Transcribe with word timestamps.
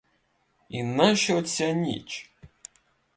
І 0.69 0.83
нащо 0.83 1.37
оця 1.37 1.71
ніч? 1.71 2.31